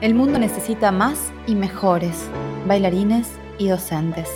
[0.00, 2.30] El mundo necesita más y mejores
[2.66, 3.28] bailarines
[3.58, 4.30] y docentes.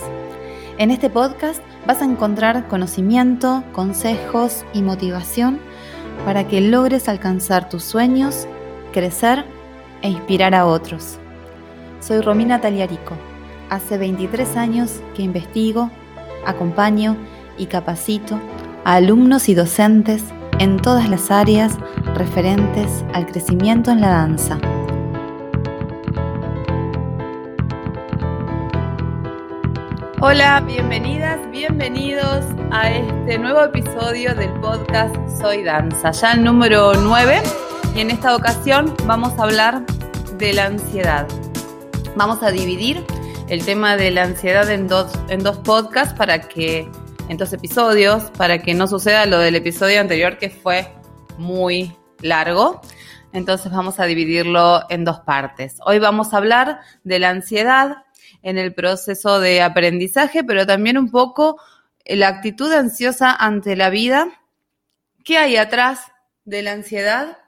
[0.77, 5.59] En este podcast vas a encontrar conocimiento, consejos y motivación
[6.27, 8.47] para que logres alcanzar tus sueños,
[8.93, 9.47] crecer
[10.03, 11.19] e inspirar a otros.
[12.01, 13.15] Soy Romina Taliarico.
[13.71, 15.91] Hace 23 años que investigo,
[16.45, 17.17] acompaño
[17.57, 18.39] y capacito
[18.85, 20.25] a alumnos y docentes
[20.59, 21.79] en todas las áreas
[22.15, 24.59] referentes al crecimiento en la danza
[30.27, 37.43] Hola, bienvenidas, bienvenidos a este nuevo episodio del podcast Soy Danza, ya el número 9
[37.95, 39.85] y en esta ocasión vamos a hablar
[40.39, 41.29] de la ansiedad.
[42.17, 43.05] Vamos a dividir
[43.51, 46.91] el tema de la ansiedad en dos, en dos podcasts para que,
[47.29, 50.91] en dos episodios, para que no suceda lo del episodio anterior que fue
[51.37, 52.81] muy largo.
[53.35, 55.77] Entonces vamos a dividirlo en dos partes.
[55.85, 58.04] Hoy vamos a hablar de la ansiedad
[58.45, 61.59] en el proceso de aprendizaje, pero también un poco
[62.05, 64.29] la actitud ansiosa ante la vida,
[65.25, 66.13] qué hay atrás
[66.45, 67.39] de la ansiedad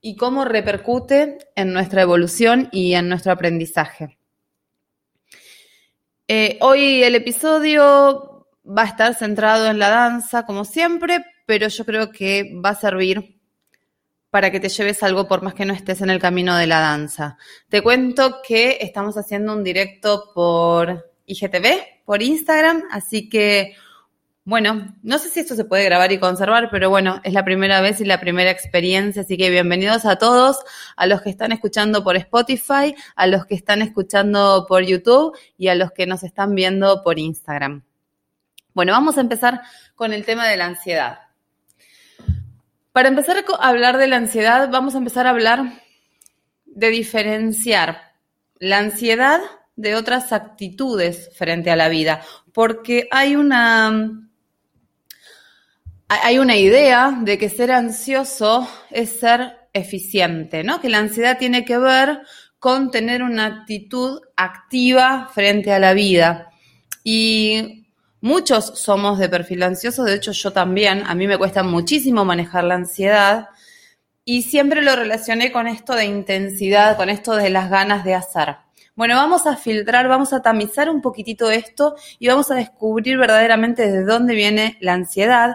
[0.00, 4.18] y cómo repercute en nuestra evolución y en nuestro aprendizaje.
[6.28, 11.86] Eh, hoy el episodio va a estar centrado en la danza, como siempre, pero yo
[11.86, 13.35] creo que va a servir
[14.30, 16.80] para que te lleves algo por más que no estés en el camino de la
[16.80, 17.38] danza.
[17.68, 23.74] Te cuento que estamos haciendo un directo por IGTV, por Instagram, así que,
[24.44, 27.80] bueno, no sé si esto se puede grabar y conservar, pero bueno, es la primera
[27.80, 30.58] vez y la primera experiencia, así que bienvenidos a todos,
[30.96, 35.68] a los que están escuchando por Spotify, a los que están escuchando por YouTube y
[35.68, 37.84] a los que nos están viendo por Instagram.
[38.74, 39.62] Bueno, vamos a empezar
[39.94, 41.25] con el tema de la ansiedad.
[42.96, 45.82] Para empezar a hablar de la ansiedad, vamos a empezar a hablar
[46.64, 48.14] de diferenciar
[48.58, 49.38] la ansiedad
[49.76, 52.22] de otras actitudes frente a la vida,
[52.54, 54.30] porque hay una
[56.08, 60.80] hay una idea de que ser ansioso es ser eficiente, ¿no?
[60.80, 62.22] Que la ansiedad tiene que ver
[62.58, 66.48] con tener una actitud activa frente a la vida.
[67.04, 67.85] Y
[68.26, 72.64] Muchos somos de perfil ansioso, de hecho yo también, a mí me cuesta muchísimo manejar
[72.64, 73.50] la ansiedad
[74.24, 78.56] y siempre lo relacioné con esto de intensidad, con esto de las ganas de hacer.
[78.96, 83.88] Bueno, vamos a filtrar, vamos a tamizar un poquitito esto y vamos a descubrir verdaderamente
[83.88, 85.54] de dónde viene la ansiedad,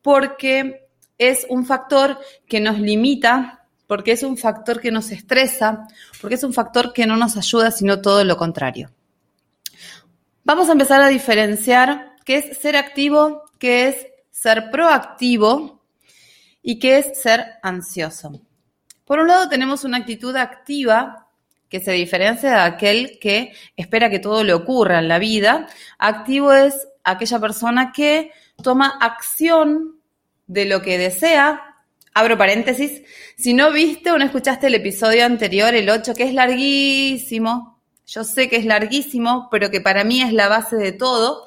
[0.00, 0.86] porque
[1.18, 5.88] es un factor que nos limita, porque es un factor que nos estresa,
[6.20, 8.92] porque es un factor que no nos ayuda, sino todo lo contrario.
[10.46, 15.82] Vamos a empezar a diferenciar qué es ser activo, qué es ser proactivo
[16.62, 18.42] y qué es ser ansioso.
[19.06, 21.28] Por un lado tenemos una actitud activa
[21.70, 25.66] que se diferencia de aquel que espera que todo le ocurra en la vida.
[25.96, 28.30] Activo es aquella persona que
[28.62, 29.98] toma acción
[30.46, 31.74] de lo que desea.
[32.12, 33.02] Abro paréntesis.
[33.38, 37.73] Si no viste o no escuchaste el episodio anterior, el 8, que es larguísimo,
[38.06, 41.46] yo sé que es larguísimo, pero que para mí es la base de todo.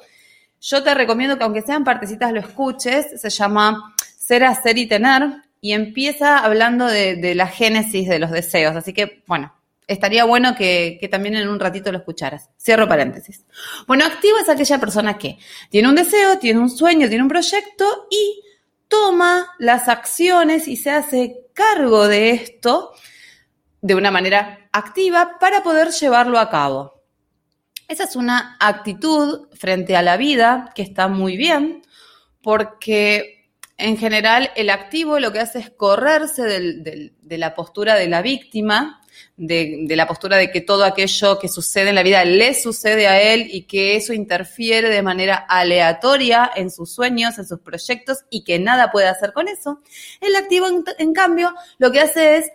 [0.60, 5.22] Yo te recomiendo que aunque sean partecitas lo escuches, se llama Ser, Hacer y Tener
[5.60, 8.76] y empieza hablando de, la génesis de los deseos.
[8.76, 9.54] Así que, bueno,
[9.86, 12.50] estaría bueno que, que, también en un ratito lo escucharas.
[12.60, 13.44] Cierro paréntesis.
[13.86, 15.38] Bueno, activo es aquella persona que
[15.70, 18.42] tiene un deseo, tiene un sueño, tiene un proyecto y
[18.88, 22.92] toma las acciones y se hace cargo de esto
[23.80, 27.02] de una manera activa para poder llevarlo a cabo.
[27.88, 31.82] Esa es una actitud frente a la vida que está muy bien
[32.42, 38.22] porque en general el activo lo que hace es correrse de la postura de la
[38.22, 39.00] víctima,
[39.36, 43.20] de, la postura de que todo aquello que sucede en la vida le sucede a
[43.20, 48.44] él y que eso interfiere de manera aleatoria en sus sueños, en sus proyectos y
[48.44, 49.80] que nada puede hacer con eso.
[50.20, 50.66] El activo,
[50.98, 52.50] en cambio, lo que hace es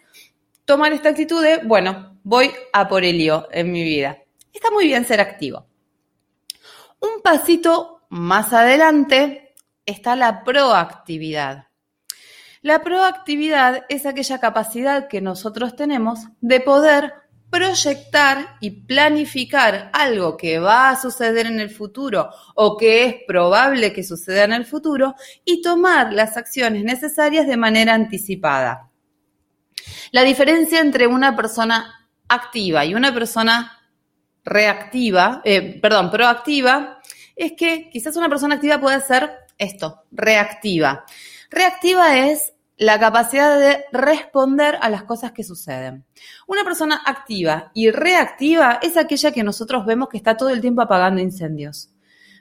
[0.66, 4.18] tomar esta actitud de, bueno, voy a por el lío en mi vida.
[4.54, 5.68] Está muy bien ser activo.
[7.00, 9.56] Un pasito más adelante
[9.86, 11.68] está la proactividad.
[12.62, 17.14] La proactividad es aquella capacidad que nosotros tenemos de poder
[17.50, 23.92] proyectar y planificar algo que va a suceder en el futuro o que es probable
[23.92, 28.93] que suceda en el futuro y tomar las acciones necesarias de manera anticipada.
[30.12, 33.80] La diferencia entre una persona activa y una persona
[34.44, 37.00] reactiva, eh, perdón, proactiva,
[37.36, 41.06] es que quizás una persona activa puede ser esto, reactiva.
[41.50, 46.06] Reactiva es la capacidad de responder a las cosas que suceden.
[46.48, 50.82] Una persona activa y reactiva es aquella que nosotros vemos que está todo el tiempo
[50.82, 51.93] apagando incendios.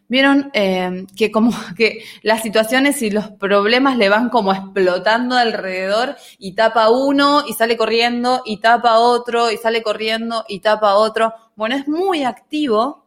[0.08, 6.16] Vieron eh, que como que las situaciones y los problemas le van como explotando alrededor
[6.38, 11.32] y tapa uno y sale corriendo y tapa otro y sale corriendo y tapa otro.
[11.56, 13.06] Bueno, es muy activo,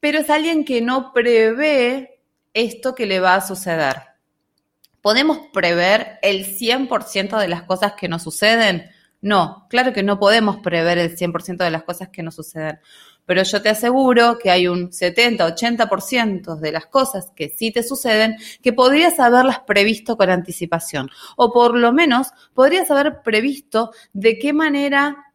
[0.00, 2.20] pero es alguien que no prevé
[2.54, 3.96] esto que le va a suceder.
[5.00, 8.90] ¿Podemos prever el 100% de las cosas que nos suceden?
[9.20, 12.80] No, claro que no podemos prever el 100% de las cosas que nos suceden
[13.26, 18.36] pero yo te aseguro que hay un 70-80% de las cosas que sí te suceden
[18.62, 24.52] que podrías haberlas previsto con anticipación, o por lo menos podrías haber previsto de qué
[24.52, 25.32] manera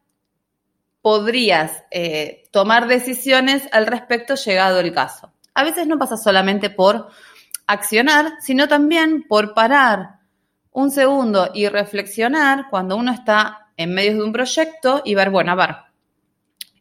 [1.00, 5.32] podrías eh, tomar decisiones al respecto llegado el caso.
[5.54, 7.08] A veces no pasa solamente por
[7.66, 10.18] accionar, sino también por parar
[10.70, 15.52] un segundo y reflexionar cuando uno está en medio de un proyecto y ver, bueno,
[15.52, 15.76] a ver,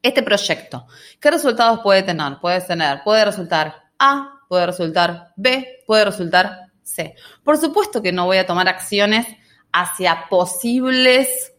[0.02, 0.88] este proyecto,
[1.20, 2.38] ¿qué resultados puede tener?
[2.40, 7.16] Puede tener, puede resultar A, puede resultar B, puede resultar C.
[7.44, 9.28] Por supuesto que no voy a tomar acciones
[9.72, 11.54] hacia posibles,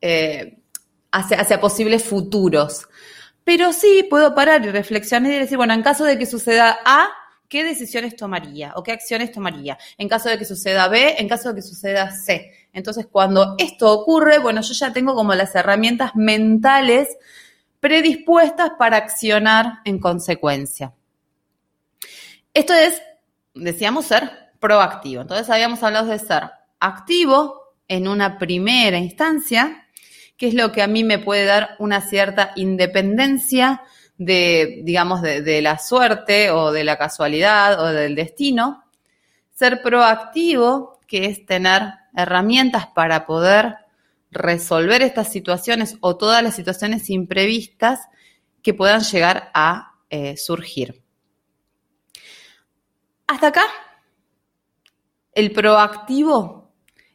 [0.00, 0.58] eh,
[1.12, 2.88] hacia, hacia posibles futuros,
[3.44, 7.08] pero sí puedo parar y reflexionar y decir, bueno, en caso de que suceda A,
[7.48, 9.78] ¿qué decisiones tomaría o qué acciones tomaría?
[9.96, 12.52] En caso de que suceda B, en caso de que suceda C.
[12.72, 17.08] Entonces, cuando esto ocurre, bueno, yo ya tengo como las herramientas mentales
[17.80, 20.92] predispuestas para accionar en consecuencia.
[22.54, 23.00] Esto es,
[23.54, 25.22] decíamos, ser proactivo.
[25.22, 29.86] Entonces habíamos hablado de ser activo en una primera instancia,
[30.36, 33.82] que es lo que a mí me puede dar una cierta independencia
[34.16, 38.84] de, digamos, de, de la suerte o de la casualidad o del destino.
[39.54, 41.82] Ser proactivo, que es tener
[42.14, 43.76] herramientas para poder
[44.30, 48.00] resolver estas situaciones o todas las situaciones imprevistas
[48.62, 51.02] que puedan llegar a eh, surgir.
[53.26, 53.62] Hasta acá,
[55.32, 56.72] el proactivo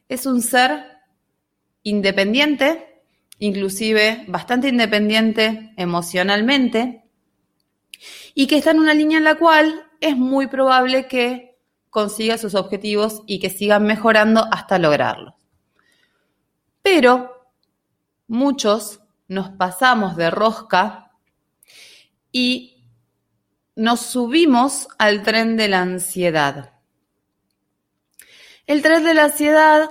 [0.08, 0.84] es un ser
[1.82, 3.02] independiente,
[3.38, 7.04] inclusive bastante independiente emocionalmente,
[8.34, 11.58] y que está en una línea en la cual es muy probable que
[11.90, 15.34] consiga sus objetivos y que sigan mejorando hasta lograrlos.
[16.84, 17.48] Pero
[18.28, 21.12] muchos nos pasamos de rosca
[22.30, 22.84] y
[23.74, 26.74] nos subimos al tren de la ansiedad.
[28.66, 29.88] El tren de la ansiedad,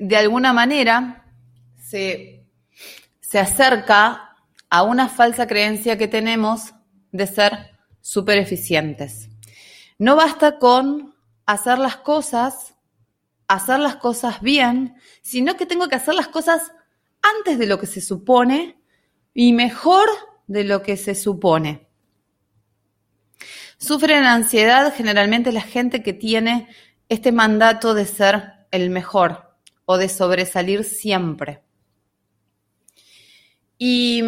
[0.00, 1.32] de alguna manera,
[1.80, 2.44] se,
[3.20, 4.36] se acerca
[4.68, 6.74] a una falsa creencia que tenemos
[7.12, 9.28] de ser súper eficientes.
[9.96, 11.14] No basta con
[11.46, 12.67] hacer las cosas
[13.48, 16.72] hacer las cosas bien, sino que tengo que hacer las cosas
[17.22, 18.78] antes de lo que se supone
[19.34, 20.08] y mejor
[20.46, 21.88] de lo que se supone.
[23.78, 26.68] Sufren ansiedad generalmente la gente que tiene
[27.08, 29.56] este mandato de ser el mejor
[29.86, 31.62] o de sobresalir siempre.
[33.78, 34.24] Y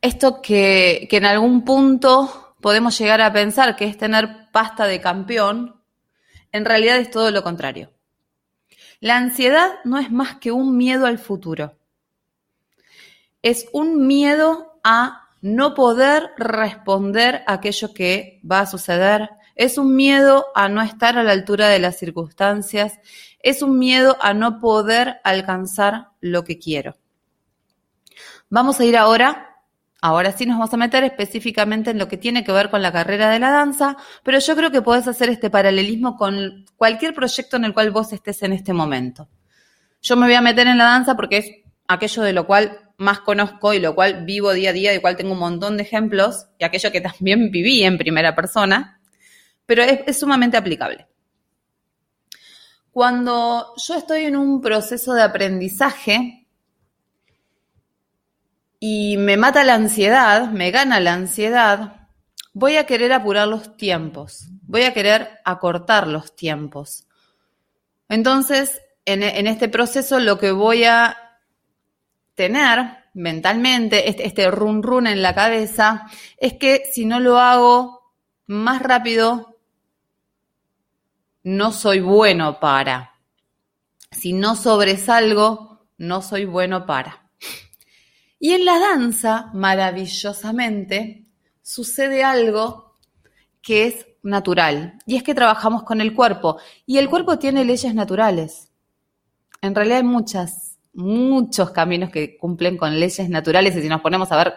[0.00, 5.00] esto que, que en algún punto podemos llegar a pensar que es tener pasta de
[5.00, 5.75] campeón,
[6.56, 7.92] en realidad es todo lo contrario.
[9.00, 11.76] La ansiedad no es más que un miedo al futuro.
[13.42, 19.28] Es un miedo a no poder responder a aquello que va a suceder.
[19.54, 22.98] Es un miedo a no estar a la altura de las circunstancias.
[23.40, 26.96] Es un miedo a no poder alcanzar lo que quiero.
[28.48, 29.55] Vamos a ir ahora
[30.02, 32.92] Ahora sí nos vamos a meter específicamente en lo que tiene que ver con la
[32.92, 37.56] carrera de la danza, pero yo creo que podés hacer este paralelismo con cualquier proyecto
[37.56, 39.28] en el cual vos estés en este momento.
[40.02, 41.50] Yo me voy a meter en la danza porque es
[41.88, 45.16] aquello de lo cual más conozco y lo cual vivo día a día, de cual
[45.16, 49.00] tengo un montón de ejemplos y aquello que también viví en primera persona,
[49.64, 51.06] pero es, es sumamente aplicable.
[52.90, 56.45] Cuando yo estoy en un proceso de aprendizaje,
[58.78, 62.08] y me mata la ansiedad, me gana la ansiedad,
[62.52, 67.06] voy a querer apurar los tiempos, voy a querer acortar los tiempos.
[68.08, 71.16] Entonces, en, este proceso lo que voy a
[72.34, 76.06] tener mentalmente, este, este run run en la cabeza,
[76.38, 78.12] es que si no lo hago
[78.46, 79.58] más rápido,
[81.42, 83.14] no soy bueno para.
[84.10, 87.25] Si no sobresalgo, no soy bueno para.
[88.38, 91.26] Y en la danza, maravillosamente,
[91.62, 92.94] sucede algo
[93.62, 97.94] que es natural, y es que trabajamos con el cuerpo, y el cuerpo tiene leyes
[97.94, 98.70] naturales.
[99.62, 104.30] En realidad hay muchas, muchos caminos que cumplen con leyes naturales, y si nos ponemos
[104.32, 104.54] a ver,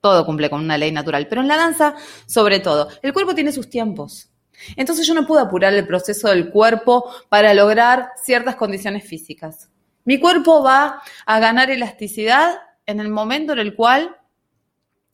[0.00, 1.94] todo cumple con una ley natural, pero en la danza,
[2.26, 4.30] sobre todo, el cuerpo tiene sus tiempos.
[4.76, 9.70] Entonces yo no puedo apurar el proceso del cuerpo para lograr ciertas condiciones físicas.
[10.04, 14.16] Mi cuerpo va a ganar elasticidad en el momento en el cual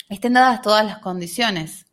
[0.09, 1.87] estén dadas todas las condiciones.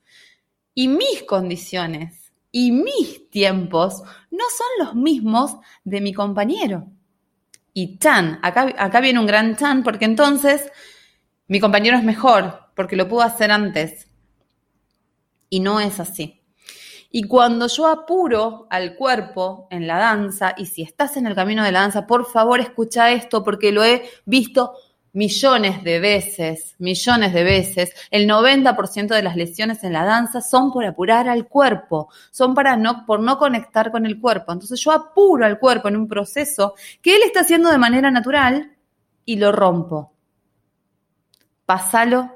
[0.73, 6.87] Y mis condiciones y mis tiempos no son los mismos de mi compañero.
[7.73, 10.71] Y Chan, acá, acá viene un gran Chan, porque entonces
[11.47, 14.07] mi compañero es mejor, porque lo pudo hacer antes.
[15.49, 16.41] Y no es así.
[17.09, 21.63] Y cuando yo apuro al cuerpo en la danza, y si estás en el camino
[21.63, 24.73] de la danza, por favor escucha esto porque lo he visto
[25.13, 30.71] millones de veces, millones de veces, el 90% de las lesiones en la danza son
[30.71, 34.51] por apurar al cuerpo, son para no, por no conectar con el cuerpo.
[34.51, 38.75] Entonces yo apuro al cuerpo en un proceso que él está haciendo de manera natural
[39.25, 40.13] y lo rompo.
[41.65, 42.31] Pásalo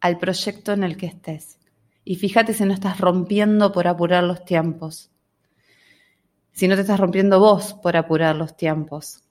[0.00, 1.58] al proyecto en el que estés.
[2.04, 5.10] Y fíjate si no estás rompiendo por apurar los tiempos.
[6.52, 9.25] Si no te estás rompiendo vos por apurar los tiempos.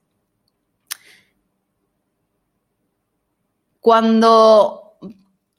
[3.85, 4.97] Cuando,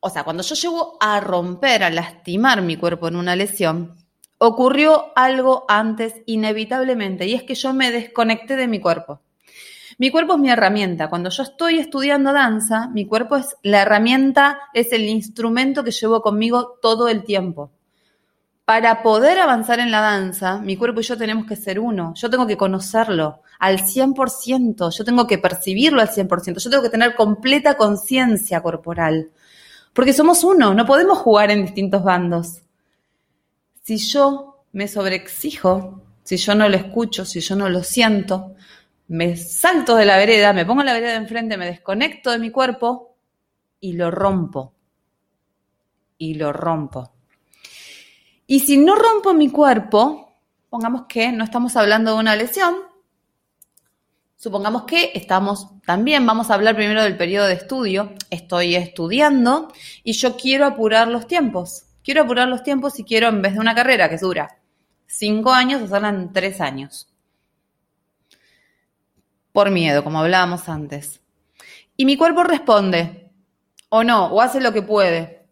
[0.01, 3.95] o sea, cuando yo llego a romper, a lastimar mi cuerpo en una lesión,
[4.39, 9.21] ocurrió algo antes inevitablemente y es que yo me desconecté de mi cuerpo.
[9.99, 11.09] Mi cuerpo es mi herramienta.
[11.09, 16.21] Cuando yo estoy estudiando danza, mi cuerpo es la herramienta, es el instrumento que llevo
[16.21, 17.71] conmigo todo el tiempo.
[18.65, 22.13] Para poder avanzar en la danza, mi cuerpo y yo tenemos que ser uno.
[22.17, 26.91] Yo tengo que conocerlo al 100%, yo tengo que percibirlo al 100%, yo tengo que
[26.91, 29.31] tener completa conciencia corporal.
[29.93, 32.63] Porque somos uno, no podemos jugar en distintos bandos.
[33.83, 38.55] Si yo me sobreexijo, si yo no lo escucho, si yo no lo siento,
[39.09, 42.39] me salto de la vereda, me pongo en la vereda de enfrente, me desconecto de
[42.39, 43.17] mi cuerpo
[43.81, 44.75] y lo rompo.
[46.19, 47.13] Y lo rompo.
[48.47, 50.37] Y si no rompo mi cuerpo,
[50.69, 52.75] pongamos que no estamos hablando de una lesión,
[54.37, 59.73] supongamos que estamos también, vamos a hablar primero del periodo de estudio, estoy estudiando
[60.05, 61.85] y yo quiero apurar los tiempos.
[62.05, 64.61] Quiero apurar los tiempos y quiero, en vez de una carrera que dura
[65.07, 67.09] cinco años, hacerla en tres años
[69.57, 71.23] por miedo, como hablábamos antes.
[71.97, 73.31] Y mi cuerpo responde,
[73.89, 75.47] o no, o hace lo que puede.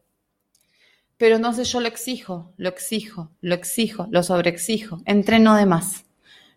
[1.17, 6.05] Pero entonces yo lo exijo, lo exijo, lo exijo, lo sobreexijo, entreno de más.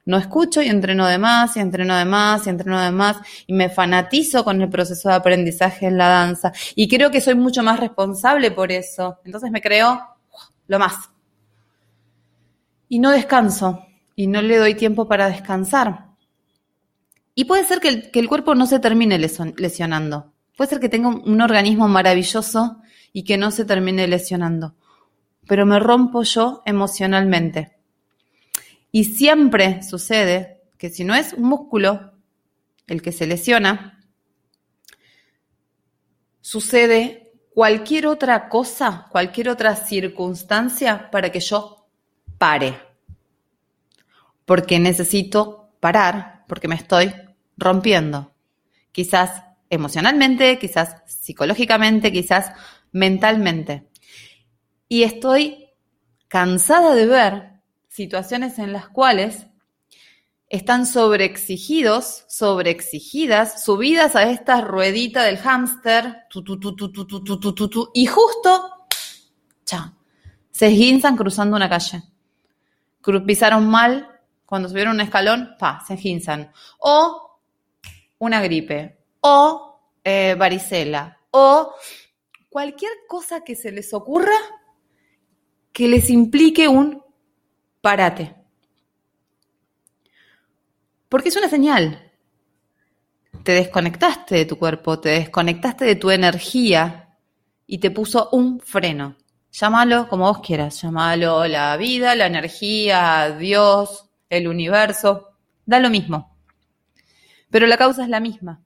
[0.08, 3.52] No escucho y entreno de más, y entreno de más, y entreno de más, y
[3.52, 6.54] me fanatizo con el proceso de aprendizaje en la danza.
[6.76, 9.20] Y creo que soy mucho más responsable por eso.
[9.26, 10.02] Entonces me creo
[10.68, 10.96] lo más.
[12.88, 13.86] Y no descanso,
[14.16, 16.06] y no le doy tiempo para descansar.
[17.36, 20.32] Y puede ser que el, cuerpo no se termine lesionando.
[20.56, 22.78] Puede ser que tenga un, organismo maravilloso
[23.12, 24.74] y que no se termine lesionando.
[25.50, 27.77] Pero me rompo yo emocionalmente.
[28.92, 32.14] Y siempre sucede que si no es un músculo
[32.88, 34.00] el que se lesiona,
[36.42, 41.88] sucede cualquier otra cosa, cualquier otra circunstancia para que yo
[42.38, 42.80] pare.
[44.46, 47.14] Porque necesito parar, porque me estoy
[47.58, 48.34] rompiendo.
[48.92, 52.52] Quizás emocionalmente, quizás psicológicamente, quizás
[52.92, 53.90] mentalmente.
[54.88, 55.70] Y estoy
[56.28, 57.57] cansada de ver
[57.98, 59.48] situaciones en las cuales
[60.50, 66.26] están sobreexigidos, sobreexigidas, subidas a esta ruedita del hámster,
[67.94, 68.70] y justo,
[70.52, 72.04] se esguinzan cruzando una calle.
[73.26, 74.08] Pisaron mal,
[74.46, 76.52] cuando subieron un escalón, pa, se esguinzan.
[76.78, 77.40] O
[78.20, 81.74] una gripe o eh, varicela o
[82.50, 84.38] cualquier cosa que se les ocurra
[85.72, 87.07] que les implique un
[87.88, 88.36] parate.
[91.08, 92.12] Porque es una señal.
[93.44, 97.16] Te desconectaste de tu cuerpo, te desconectaste de tu energía
[97.66, 99.16] y te puso un freno.
[99.52, 105.30] Llámalo como vos quieras, llámalo la vida, la energía, Dios, el universo,
[105.66, 106.38] da lo mismo
[107.50, 108.62] pero la causa es la misma.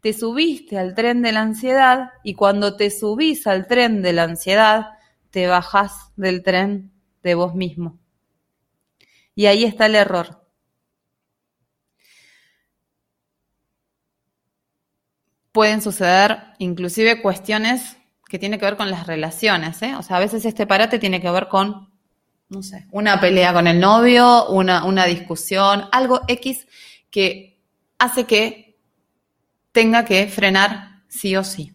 [0.00, 4.24] Te subiste al tren de la ansiedad y cuando te subís al tren de la
[4.24, 4.90] ansiedad,
[5.30, 7.98] te bajás del tren de vos mismo.
[9.38, 10.44] Y ahí está el error.
[15.52, 19.80] Pueden suceder inclusive cuestiones que tienen que ver con las relaciones.
[19.82, 19.94] ¿eh?
[19.94, 21.88] O sea, a veces este parate tiene que ver con
[22.48, 26.66] no sé, una pelea con el novio, una, una discusión, algo X
[27.08, 27.62] que
[27.96, 28.76] hace que
[29.70, 31.72] tenga que frenar sí o sí.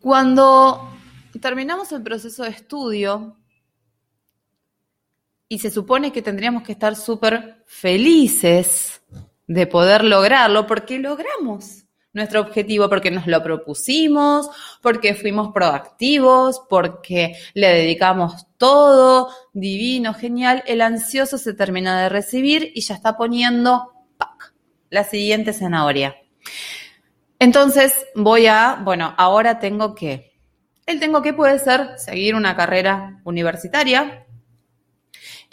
[0.00, 0.88] Cuando
[1.38, 3.43] terminamos el proceso de estudio,
[5.54, 9.02] y se supone que tendríamos que estar súper felices
[9.46, 14.48] de poder lograrlo, porque logramos nuestro objetivo porque nos lo propusimos,
[14.82, 22.72] porque fuimos proactivos, porque le dedicamos todo, divino, genial, el ansioso se termina de recibir
[22.74, 23.92] y ya está poniendo
[24.90, 26.16] la siguiente zanahoria.
[27.38, 30.32] Entonces voy a, bueno, ahora tengo que,
[30.86, 34.23] el tengo que puede ser seguir una carrera universitaria,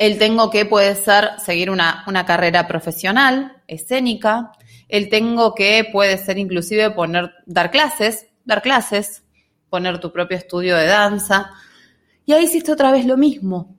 [0.01, 4.51] el tengo que puede ser seguir una, una carrera profesional, escénica,
[4.89, 9.23] el tengo que puede ser inclusive poner, dar clases, dar clases,
[9.69, 11.51] poner tu propio estudio de danza.
[12.25, 13.77] Y ahí hiciste otra vez lo mismo.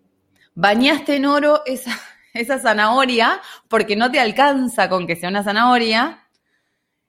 [0.54, 1.98] Bañaste en oro esa,
[2.34, 6.28] esa zanahoria porque no te alcanza con que sea una zanahoria.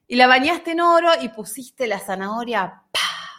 [0.08, 2.82] Y la bañaste en oro y pusiste la zanahoria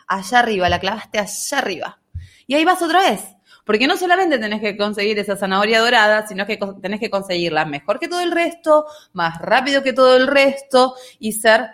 [0.07, 1.99] allá arriba, la clavaste allá arriba.
[2.47, 3.34] Y ahí vas otra vez.
[3.65, 7.99] Porque no solamente tenés que conseguir esa zanahoria dorada, sino que tenés que conseguirla mejor
[7.99, 11.71] que todo el resto, más rápido que todo el resto y ser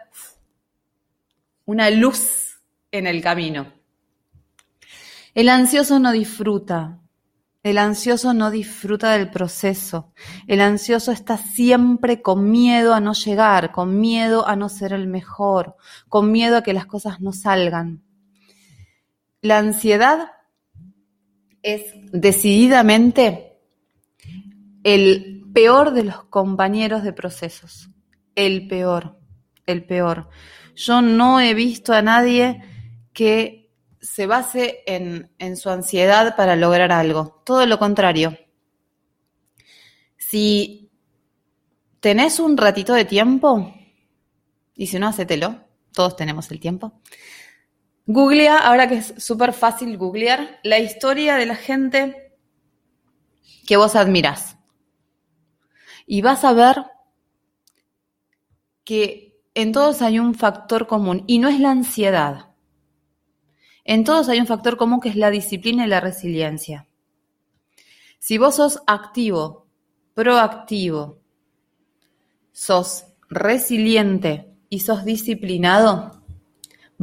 [1.65, 3.73] una luz en el camino.
[5.33, 6.97] El ansioso no disfruta.
[7.63, 10.11] El ansioso no disfruta del proceso.
[10.47, 15.07] El ansioso está siempre con miedo a no llegar, con miedo a no ser el
[15.07, 15.75] mejor,
[16.09, 18.01] con miedo a que las cosas no salgan.
[19.41, 20.31] La ansiedad
[21.63, 23.57] es decididamente
[24.83, 27.89] el peor de los compañeros de procesos.
[28.35, 29.17] El peor,
[29.65, 30.29] el peor.
[30.75, 32.61] Yo no he visto a nadie
[33.13, 33.61] que
[33.99, 37.41] se base en, su ansiedad para lograr algo.
[37.45, 38.37] Todo lo contrario.
[40.17, 40.89] Si
[41.99, 43.73] tenés un ratito de tiempo,
[44.75, 47.01] y si no, hacételo, todos tenemos el tiempo,
[48.05, 52.33] Googlea, ahora que es súper fácil googlear, la historia de la gente
[53.65, 54.57] que vos admirás.
[56.05, 56.83] Y vas a ver
[58.83, 62.51] que en todos hay un factor común y no es la ansiedad.
[63.83, 66.87] En todos hay un factor común que es la disciplina y la resiliencia.
[68.19, 69.67] Si vos sos activo,
[70.13, 71.19] proactivo,
[72.51, 76.20] sos resiliente y sos disciplinado,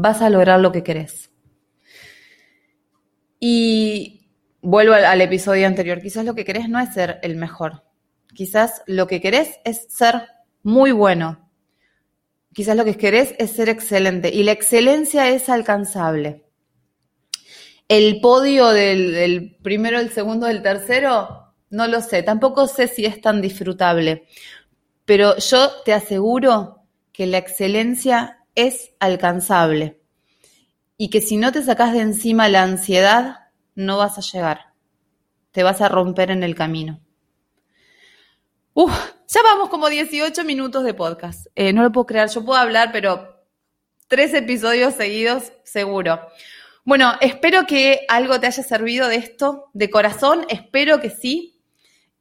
[0.01, 1.29] vas a lograr lo que querés.
[3.41, 4.29] Y
[4.63, 7.83] vuelvo al, episodio anterior, quizás lo que querés no es ser el mejor,
[8.33, 10.29] quizás lo que querés es ser
[10.63, 11.51] muy bueno,
[12.55, 16.45] quizás lo que querés es ser excelente y la excelencia es alcanzable.
[17.89, 23.05] El podio del, del primero, el segundo, el tercero, no lo sé, tampoco sé si
[23.05, 24.29] es tan disfrutable,
[25.05, 26.83] pero yo te aseguro
[27.13, 30.01] que la excelencia es alcanzable
[30.97, 34.75] y que si no te sacas de encima la ansiedad, no vas a llegar.
[35.53, 37.01] Te vas a romper en el camino.
[38.75, 38.93] Uf,
[39.29, 41.47] ya vamos como 18 minutos de podcast.
[41.55, 43.45] Eh, no lo puedo creer, yo puedo hablar, pero
[44.09, 46.21] tres episodios seguidos, seguro.
[46.85, 51.58] Bueno, espero que algo te haya servido de esto, de corazón, espero que sí.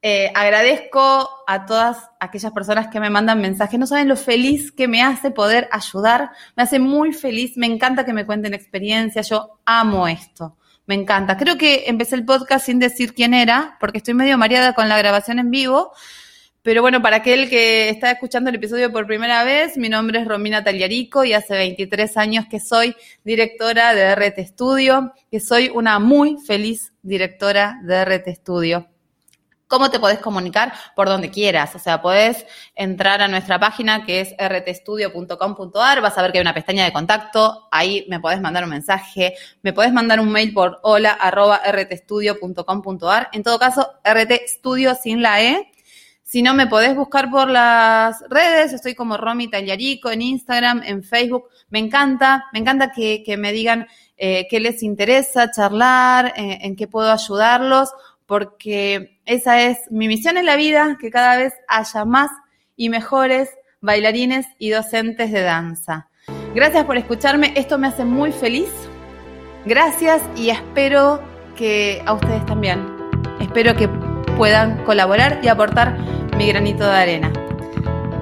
[0.00, 3.78] Eh, agradezco a todas aquellas personas que me mandan mensajes.
[3.80, 6.30] No saben lo feliz que me hace poder ayudar.
[6.56, 7.56] Me hace muy feliz.
[7.56, 9.28] Me encanta que me cuenten experiencias.
[9.28, 10.56] Yo amo esto.
[10.86, 11.36] Me encanta.
[11.36, 14.96] Creo que empecé el podcast sin decir quién era, porque estoy medio mareada con la
[14.98, 15.92] grabación en vivo.
[16.62, 20.26] Pero bueno, para aquel que está escuchando el episodio por primera vez, mi nombre es
[20.26, 25.98] Romina Tagliarico y hace 23 años que soy directora de RT Studio, que soy una
[25.98, 28.88] muy feliz directora de RT Studio.
[29.68, 30.72] ¿Cómo te podés comunicar?
[30.96, 31.74] Por donde quieras.
[31.74, 36.42] O sea, podés entrar a nuestra página que es rtstudio.com.ar, vas a ver que hay
[36.42, 40.54] una pestaña de contacto, ahí me podés mandar un mensaje, me podés mandar un mail
[40.54, 41.18] por hola
[41.70, 43.28] rtstudio.com.ar.
[43.32, 45.70] En todo caso, rtstudio sin la E.
[46.22, 51.02] Si no, me podés buscar por las redes, estoy como Romy Tallarico en Instagram, en
[51.02, 51.48] Facebook.
[51.68, 56.86] Me encanta, me encanta que, me digan eh, qué les interesa charlar, eh, en qué
[56.86, 57.90] puedo ayudarlos
[58.28, 62.30] porque esa es mi misión en la vida, que cada vez haya más
[62.76, 63.50] y mejores
[63.82, 66.08] bailarines y docentes de danza.
[66.54, 68.70] Gracias por escucharme, esto me hace muy feliz.
[69.66, 71.22] Gracias y espero
[71.56, 72.86] que a ustedes también.
[73.38, 73.88] Espero que
[74.38, 75.98] puedan colaborar y aportar
[76.38, 77.32] mi granito de arena.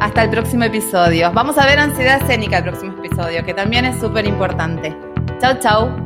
[0.01, 1.33] Hasta el próximo episodio.
[1.33, 4.95] Vamos a ver ansiedad escénica el próximo episodio, que también es súper importante.
[5.41, 6.06] Chau, chau.